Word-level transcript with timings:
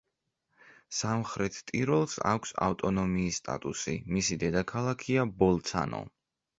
სამხრეთ 0.99 1.59
ტიროლს 1.67 2.17
აქვს 2.31 2.55
ავტონომიის 2.71 3.41
სტატუსი, 3.43 3.97
მისი 4.17 4.43
დედაქალაქია 4.49 5.31
ბოლცანო. 5.41 6.07